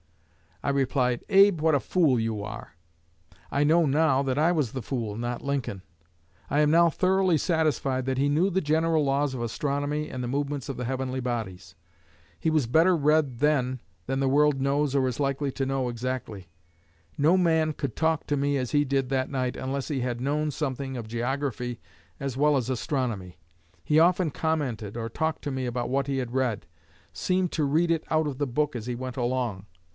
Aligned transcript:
I 0.63 0.69
replied, 0.69 1.23
'Abe, 1.29 1.59
what 1.61 1.73
a 1.75 1.79
fool 1.79 2.19
you 2.19 2.43
are!' 2.43 2.75
I 3.51 3.63
know 3.63 3.85
now 3.87 4.21
that 4.23 4.37
I 4.37 4.51
was 4.51 4.71
the 4.71 4.81
fool, 4.83 5.15
not 5.15 5.43
Lincoln. 5.43 5.81
I 6.51 6.59
am 6.61 6.69
now 6.69 6.89
thoroughly 6.89 7.37
satisfied 7.37 8.05
that 8.05 8.19
he 8.19 8.29
knew 8.29 8.49
the 8.51 8.61
general 8.61 9.03
laws 9.03 9.33
of 9.33 9.41
astronomy 9.41 10.09
and 10.09 10.23
the 10.23 10.27
movements 10.27 10.69
of 10.69 10.77
the 10.77 10.85
heavenly 10.85 11.19
bodies. 11.19 11.75
He 12.39 12.51
was 12.51 12.67
better 12.67 12.95
read 12.95 13.39
then 13.39 13.79
than 14.05 14.19
the 14.19 14.27
world 14.29 14.59
knows 14.61 14.93
or 14.95 15.07
is 15.07 15.19
likely 15.19 15.51
to 15.51 15.65
know 15.67 15.89
exactly. 15.89 16.47
No 17.17 17.37
man 17.37 17.73
could 17.73 17.95
talk 17.95 18.27
to 18.27 18.37
me 18.37 18.57
as 18.57 18.71
he 18.71 18.83
did 18.85 19.09
that 19.09 19.31
night 19.31 19.55
unless 19.55 19.87
he 19.87 20.01
had 20.01 20.21
known 20.21 20.51
something 20.51 20.95
of 20.95 21.07
geography 21.07 21.79
as 22.19 22.37
well 22.37 22.55
as 22.57 22.69
astronomy. 22.69 23.37
He 23.83 23.99
often 23.99 24.29
commented 24.29 24.95
or 24.97 25.09
talked 25.09 25.43
to 25.43 25.51
me 25.51 25.65
about 25.67 25.89
what 25.89 26.05
he 26.07 26.17
had 26.17 26.33
read, 26.33 26.67
seemed 27.13 27.51
to 27.53 27.65
read 27.65 27.89
it 27.89 28.03
out 28.09 28.27
of 28.27 28.37
the 28.39 28.47
book 28.47 28.75
as 28.75 28.85
he 28.87 28.95
went 28.95 29.17
along. 29.17 29.65